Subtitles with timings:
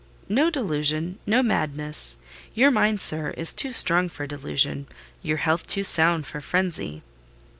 [0.29, 2.17] "No delusion—no madness:
[2.55, 4.87] your mind, sir, is too strong for delusion,
[5.21, 7.03] your health too sound for frenzy."